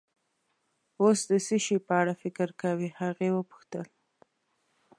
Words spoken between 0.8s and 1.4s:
اوس د